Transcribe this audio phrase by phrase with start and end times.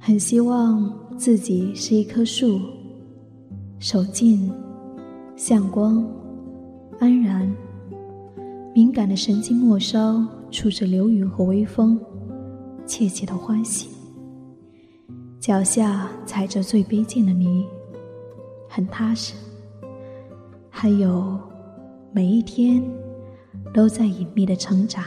[0.00, 2.58] 很希望自己是一棵树，
[3.78, 4.50] 手静，
[5.36, 6.02] 向光，
[6.98, 7.54] 安然，
[8.74, 12.00] 敏感的神经末梢触着流云和微风，
[12.86, 13.90] 切切的欢喜。
[15.38, 17.66] 脚下踩着最卑贱的泥，
[18.66, 19.34] 很踏实。
[20.70, 21.38] 还有，
[22.12, 22.82] 每一天
[23.74, 25.04] 都在隐秘的成长。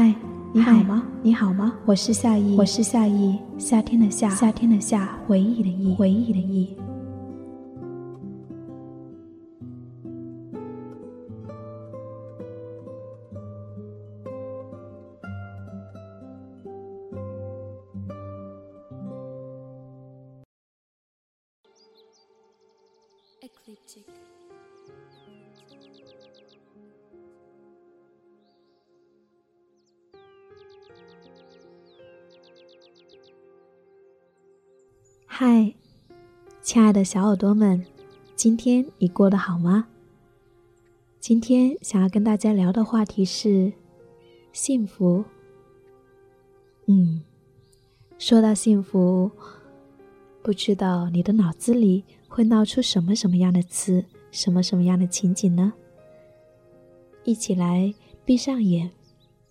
[0.00, 0.14] 嗨，
[0.54, 1.02] 你好吗？
[1.24, 1.74] 你好吗？
[1.84, 6.76] 我是夏意，我是夏意，夏天的夏，夏天的夏，回忆的忆，回忆的忆。
[35.40, 35.72] 嗨，
[36.62, 37.86] 亲爱的小耳朵们，
[38.34, 39.86] 今天你过得好吗？
[41.20, 43.72] 今天想要跟大家聊的话题是
[44.52, 45.24] 幸福。
[46.88, 47.22] 嗯，
[48.18, 49.30] 说到幸福，
[50.42, 55.72] 不知道你的脑子里会闹出什么什么样的词，什么什么样的情景呢？
[57.22, 57.94] 一起来
[58.24, 58.90] 闭上眼，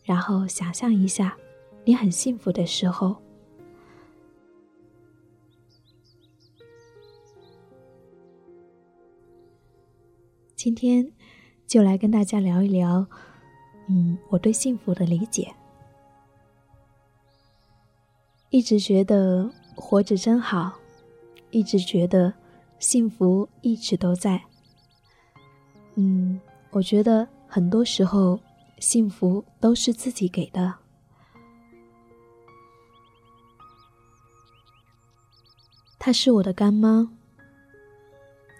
[0.03, 1.37] 然后想象一下
[1.85, 3.15] 你很幸福的时候。
[10.67, 11.09] 今天
[11.65, 13.07] 就来跟大家聊一聊，
[13.87, 15.55] 嗯，我对幸福的理解。
[18.49, 20.77] 一直觉得活着真好，
[21.51, 22.33] 一直觉得
[22.79, 24.43] 幸福一直都在。
[25.95, 26.37] 嗯，
[26.71, 28.37] 我觉得很多时候
[28.77, 30.75] 幸福都是自己给的。
[35.97, 37.09] 她是我的干妈。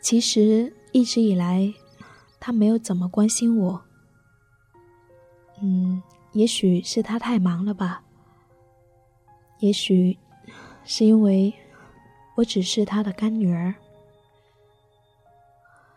[0.01, 1.73] 其实一直以来。
[2.39, 3.81] 他没有怎么关心我，
[5.61, 6.01] 嗯，
[6.33, 8.03] 也许是他太忙了吧，
[9.59, 10.17] 也许
[10.83, 11.53] 是因为
[12.35, 13.73] 我只是他的干女儿，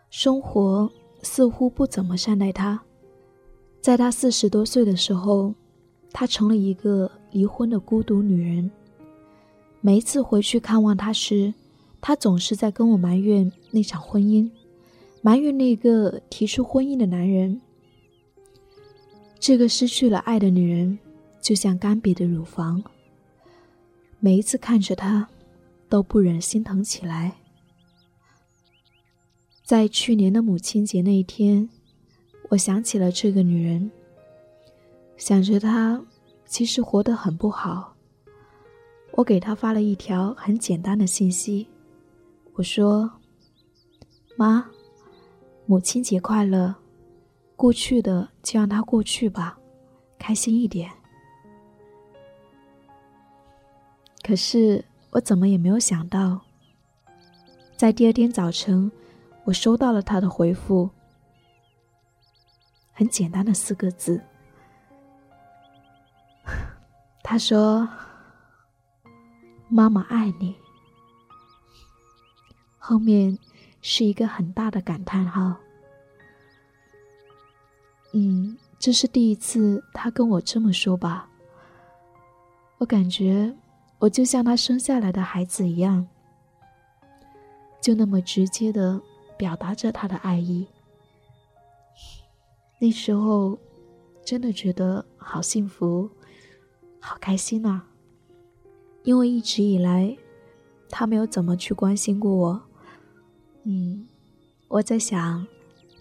[0.09, 0.91] 生活
[1.21, 2.81] 似乎不怎么善待他。
[3.79, 5.53] 在他四十多岁的时候，
[6.11, 8.69] 他成了一个离婚的孤独女人。
[9.79, 11.53] 每一次回去看望他时，
[11.99, 14.47] 他总是在跟我埋怨那场婚姻。
[15.21, 17.61] 埋怨那个提出婚姻的男人。
[19.39, 20.99] 这个失去了爱的女人，
[21.41, 22.83] 就像干瘪的乳房。
[24.19, 25.27] 每一次看着她，
[25.89, 27.37] 都不忍心疼起来。
[29.63, 31.69] 在去年的母亲节那一天，
[32.49, 33.89] 我想起了这个女人，
[35.17, 36.03] 想着她
[36.45, 37.95] 其实活得很不好。
[39.13, 41.67] 我给她发了一条很简单的信息，
[42.53, 43.11] 我说
[44.37, 44.69] ：“妈。”
[45.65, 46.75] 母亲节快乐，
[47.55, 49.57] 过去的就让它过去吧，
[50.19, 50.91] 开心一点。
[54.21, 56.41] 可是我怎么也没有想到，
[57.77, 58.91] 在第二天早晨，
[59.45, 60.89] 我收到了他的回复，
[62.91, 64.21] 很简单的四个字。
[67.23, 67.87] 他说
[69.69, 70.55] ：“妈妈爱你。”
[72.77, 73.37] 后面。
[73.81, 75.55] 是一个很大的感叹号。
[78.13, 81.29] 嗯，这是第一次他跟我这么说吧。
[82.77, 83.55] 我感觉
[83.99, 86.07] 我就像他生下来的孩子一样，
[87.79, 88.99] 就那么直接的
[89.37, 90.67] 表达着他的爱意。
[92.79, 93.57] 那时候
[94.25, 96.09] 真的觉得好幸福，
[96.99, 97.85] 好开心啊！
[99.03, 100.17] 因为一直以来
[100.89, 102.61] 他没有怎么去关心过我。
[103.63, 104.07] 嗯，
[104.67, 105.45] 我在想，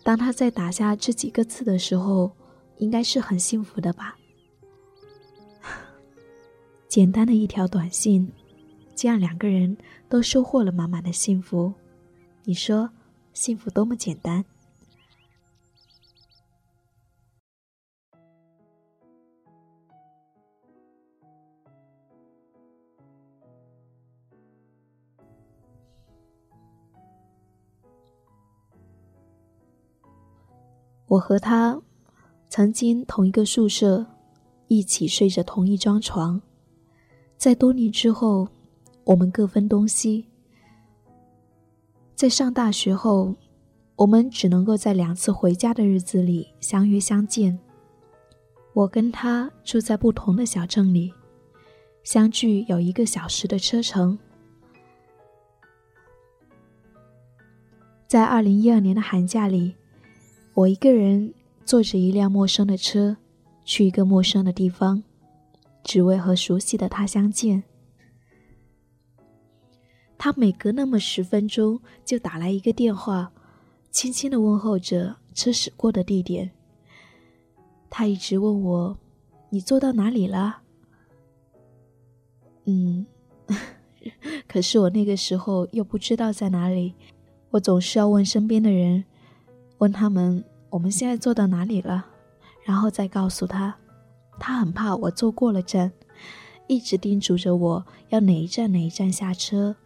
[0.02, 2.32] 当他在打下这几个字的时候，
[2.78, 4.16] 应该是很幸福的吧。
[6.88, 8.32] 简单的一条短信，
[8.94, 9.76] 竟让两个人
[10.08, 11.72] 都收获了满满的幸福。
[12.44, 12.90] 你说，
[13.34, 14.44] 幸福多么简单？
[31.10, 31.76] 我和他
[32.48, 34.06] 曾经同一个宿舍，
[34.68, 36.40] 一起睡着同一张床，
[37.36, 38.46] 在多年之后，
[39.02, 40.24] 我们各分东西。
[42.14, 43.34] 在上大学后，
[43.96, 47.58] 我们只能够在两次回家的日子里相约相见。
[48.72, 51.12] 我跟他住在不同的小镇里，
[52.04, 54.16] 相距有一个小时的车程。
[58.06, 59.74] 在二零一二年的寒假里，
[60.55, 61.32] 我一个人
[61.64, 63.17] 坐着一辆陌生的车，
[63.64, 65.02] 去一个陌生的地方，
[65.85, 67.62] 只为和熟悉的他相见。
[70.19, 73.32] 他每隔那么十分钟就打来一个电话，
[73.91, 76.50] 轻轻的问候着车驶过的地点。
[77.88, 78.99] 他一直问我
[79.49, 80.62] ：“你坐到哪里了？”
[82.67, 83.06] 嗯，
[84.46, 86.94] 可是我那个时候又不知道在哪里，
[87.50, 89.03] 我总是要问身边的人，
[89.81, 92.06] 问他们我们现在坐到哪里了，
[92.65, 93.75] 然后再告诉他。
[94.38, 95.93] 他很怕我坐过了站，
[96.67, 99.77] 一直叮嘱着我要哪一站哪一站下车，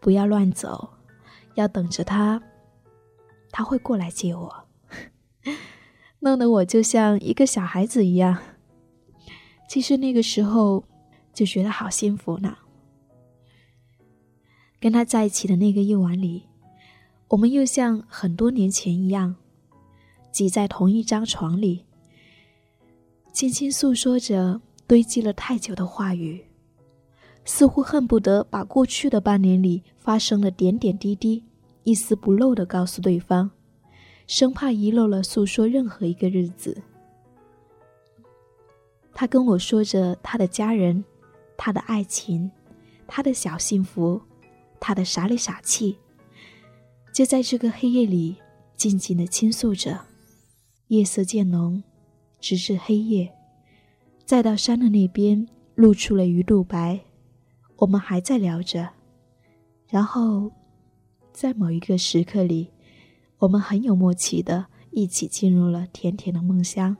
[0.00, 0.90] 不要乱走，
[1.54, 2.42] 要等着他，
[3.50, 4.64] 他会过来接我。
[6.20, 8.38] 弄得我就像一个小孩子一样。
[9.68, 10.84] 其实那个时候
[11.32, 12.56] 就觉得好幸福呢。
[14.80, 16.48] 跟他在一起的那个夜晚里，
[17.28, 19.36] 我们又像很多年前一样，
[20.32, 21.84] 挤在同一张床里，
[23.32, 26.44] 轻轻诉说着堆积了太久的话语，
[27.44, 31.42] 似乎恨不得把过去的半年里发生的点点滴滴
[31.84, 33.50] 一丝不漏的告诉对方。
[34.26, 36.80] 生怕遗漏了诉说任何一个日子。
[39.12, 41.04] 他跟我说着他的家人，
[41.56, 42.48] 他的爱情，
[43.08, 44.22] 他的小幸福，
[44.78, 45.98] 他的傻里傻气，
[47.12, 48.36] 就在这个黑夜里
[48.76, 50.09] 静静的倾诉着。
[50.90, 51.82] 夜色渐浓，
[52.40, 53.32] 直至黑夜，
[54.24, 55.46] 再到山的那边
[55.76, 57.00] 露出了鱼肚白，
[57.76, 58.90] 我们还在聊着。
[59.88, 60.50] 然后，
[61.32, 62.68] 在某一个时刻里。
[63.38, 66.94] 我们很有默契的，一起进入了甜甜的梦乡。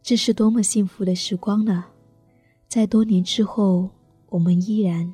[0.00, 1.86] 这是多么幸福的时光呢！
[2.68, 3.90] 在多年之后，
[4.28, 5.12] 我们依然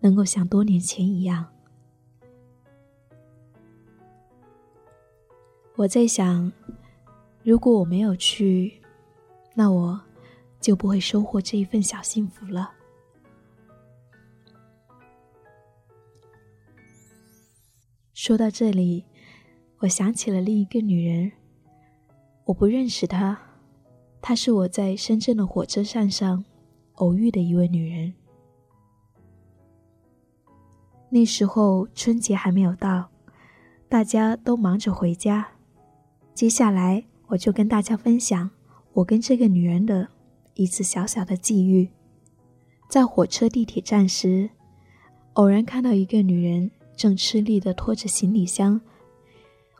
[0.00, 1.46] 能够像多年前一样。
[5.76, 6.50] 我在想，
[7.42, 8.80] 如果我没有去，
[9.54, 10.00] 那我
[10.58, 12.72] 就不会收获这一份小幸福了。
[18.14, 19.04] 说到这里，
[19.80, 21.30] 我想起了另一个女人。
[22.46, 23.38] 我不认识她，
[24.22, 26.42] 她是我在深圳的火车站上
[26.94, 28.14] 偶遇的一位女人。
[31.10, 33.10] 那时候春节还没有到，
[33.90, 35.46] 大家都忙着回家。
[36.36, 38.50] 接下来，我就跟大家分享
[38.92, 40.06] 我跟这个女人的
[40.52, 41.88] 一次小小的际遇。
[42.90, 44.50] 在火车地铁站时，
[45.32, 46.70] 偶然看到一个女人。
[46.94, 48.80] 正吃力地拖着行李箱，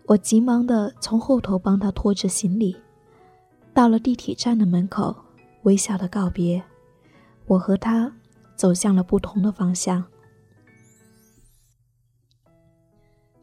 [0.05, 2.77] 我急忙地从后头帮她拖着行李。
[3.73, 5.17] 到了地铁站的门口，
[5.63, 6.63] 微笑的告别。
[7.47, 8.15] 我和他
[8.55, 10.05] 走向了不同的方向。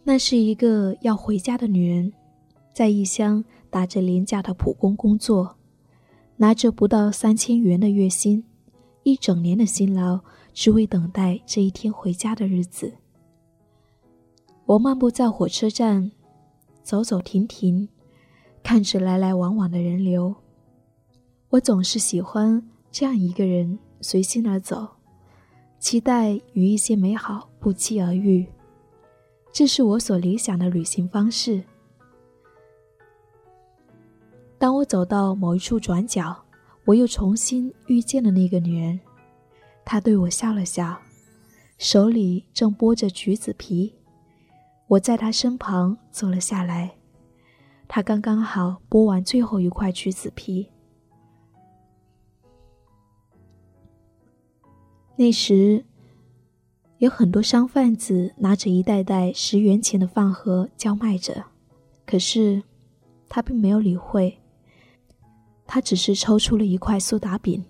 [0.03, 2.13] 那是一个要回家的女人，
[2.73, 5.55] 在异乡打着廉价的普工工作，
[6.37, 8.43] 拿着不到三千元的月薪，
[9.03, 10.21] 一整年的辛劳，
[10.53, 12.93] 只为等待这一天回家的日子。
[14.65, 16.11] 我漫步在火车站，
[16.81, 17.87] 走走停停，
[18.63, 20.33] 看着来来往往的人流。
[21.49, 24.87] 我总是喜欢这样一个人随心而走，
[25.77, 28.47] 期待与一些美好不期而遇。
[29.51, 31.63] 这是我所理想的旅行方式。
[34.63, 36.33] 当我走到某一处转角，
[36.85, 38.97] 我又重新遇见了那个女人。
[39.83, 40.97] 她对我笑了笑，
[41.77, 43.93] 手里正剥着橘子皮。
[44.87, 46.95] 我在她身旁坐了下来，
[47.89, 50.69] 她刚刚好剥完最后一块橘子皮。
[55.17, 55.83] 那时，
[56.99, 61.43] 有很多商贩子拿着一袋袋十元钱的饭盒叫卖着，
[62.05, 62.63] 可是
[63.27, 64.39] 他并没有理会，
[65.73, 67.65] 他只是抽出了一块苏打饼，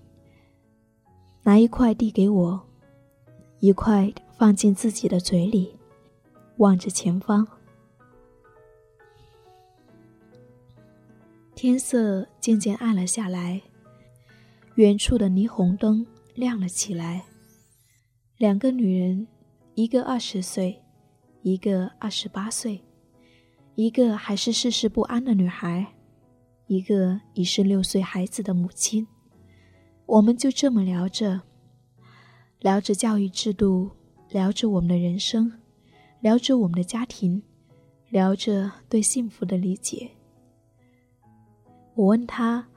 [1.44, 2.62] 拿一块递给我，
[3.62, 5.74] 一块放进自己的嘴里。
[6.58, 7.48] 望着前方，
[11.56, 13.62] 天色渐渐暗了下来，
[14.76, 16.06] 远处的霓虹灯
[16.36, 17.24] 亮了起来。
[18.38, 19.26] 两个女人，
[19.76, 20.78] 一个二十岁，
[21.42, 22.84] 一个二十八岁，
[23.76, 25.88] 一个还是世事不安的女孩，
[26.74, 29.06] 一个已是六岁孩子的母亲。
[30.08, 31.42] 我们就这么聊着，
[32.62, 33.92] 聊着教育制度，
[34.32, 35.52] 聊着我们的人生，
[36.20, 37.44] 聊着我们的家庭，
[38.10, 40.10] 聊着对幸福的理解。
[41.94, 42.68] 我问他：“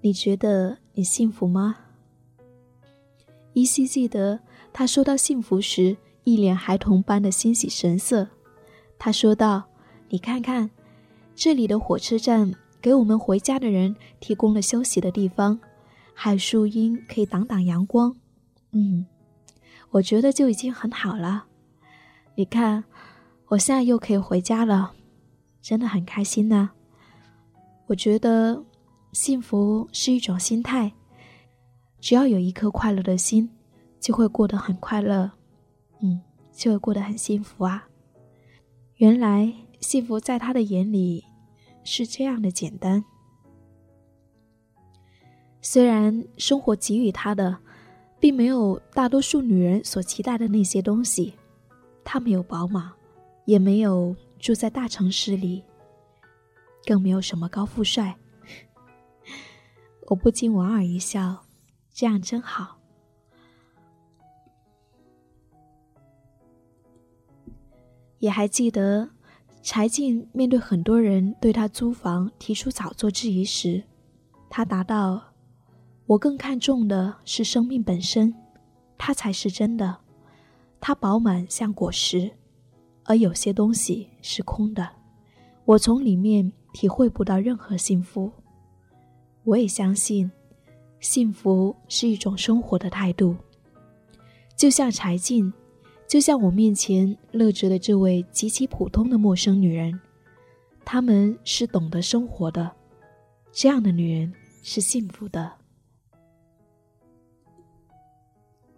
[0.00, 1.76] 你觉得你幸福吗？”
[3.52, 4.40] 依稀记得
[4.72, 5.94] 他说到幸福时，
[6.24, 8.26] 一脸孩童般的欣喜神色。
[8.98, 9.64] 他说道
[10.08, 10.70] ：“你看看，
[11.34, 12.52] 这里的火车站
[12.84, 15.58] 给我们回家的人提供了休息的地方。”
[16.12, 18.14] 还有树荫可以挡挡阳光，
[18.72, 19.04] 嗯，
[19.90, 21.46] 我觉得就已经很好了。
[22.36, 22.84] 你看，
[23.46, 24.92] 我现在又可以回家了，
[25.60, 26.70] 真的很开心呢。
[27.86, 28.62] 我觉得
[29.12, 30.92] 幸福是一种心态，
[32.00, 33.50] 只要有一颗快乐的心，
[33.98, 35.32] 就会过得很快乐，
[36.00, 36.20] 嗯，
[36.52, 37.88] 就会过得很幸福啊。
[38.98, 41.24] 原来幸福在他的眼里
[41.84, 43.04] 是这样的简单。
[45.60, 47.56] 虽然生活给予他的，
[48.18, 51.34] 并没有大多数女人所期待的那些东西，
[52.02, 52.94] 他没有宝马，
[53.44, 55.62] 也没有住在大城市里，
[56.84, 58.16] 更没有什么高富帅。
[60.08, 61.46] 我不禁莞尔一笑，
[61.92, 62.78] 这样真好。
[68.18, 69.10] 也还记得，
[69.64, 73.82] 柴静面对很多人对他租房提出炒作质疑时，
[74.50, 75.22] 他答道。
[76.04, 78.34] 我更看重的是生命本身，
[78.98, 79.96] 它才是真的。
[80.82, 82.30] 它饱满像果实，
[83.04, 84.86] 而有些东西是空的。
[85.64, 88.30] 我从里面体会不到任何幸福。
[89.44, 90.30] 我也相信，
[91.00, 93.34] 幸福是一种生活的态度。
[94.58, 95.50] 就像柴静，
[96.14, 99.98] 就像我面前乐着的这位极其普通的陌生女人，
[100.84, 102.70] 她们是懂得生活的。
[103.50, 105.50] 这样的女人是幸福的。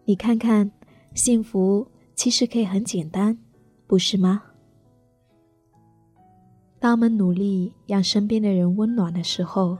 [0.07, 0.73] 你看看，
[1.13, 3.37] 幸福其实可以很简单，
[3.87, 4.43] 不是吗？
[6.79, 9.77] 当我们努力让身边的人温暖的时候，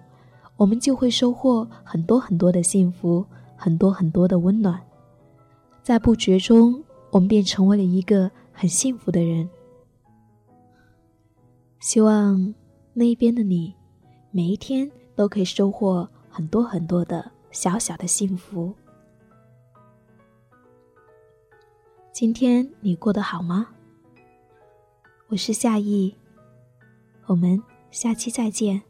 [0.59, 3.25] 我们就会收获很多很多的幸福，
[3.57, 4.79] 很多很多的温暖。
[5.83, 9.49] 在不觉中，我们便成为了一个很幸福的人。
[11.81, 12.55] 希望
[12.93, 13.75] 那一边的你，
[14.31, 18.75] 每一天都可以收获很多很多的小小的幸福。
[22.13, 23.69] 今天你过得好吗？
[25.29, 26.15] 我是夏意，
[27.27, 28.83] 我们下期再见。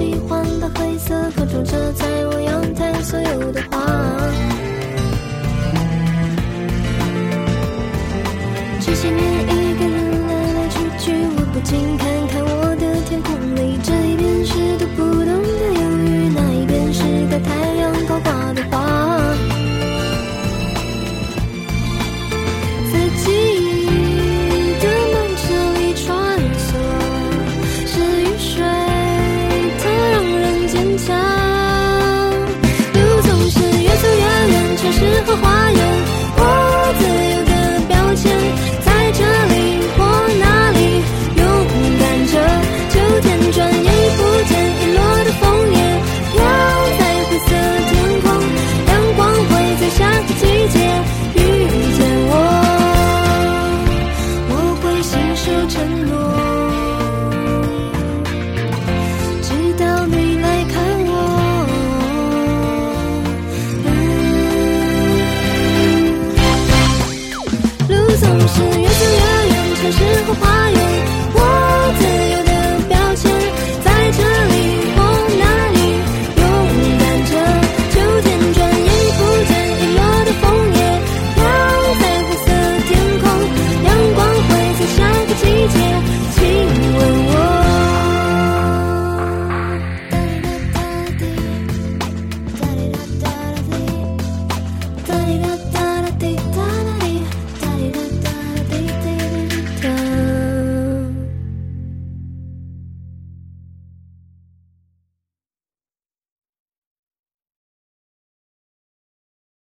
[0.00, 1.92] 喜欢的黑色，可种着